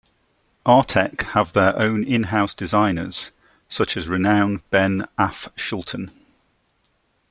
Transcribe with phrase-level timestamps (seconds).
[0.65, 3.29] Artek have their own in-house designers,
[3.69, 6.09] such as renown Ben af Schulten.